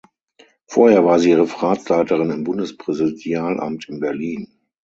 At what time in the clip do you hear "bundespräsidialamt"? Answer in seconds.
2.43-3.87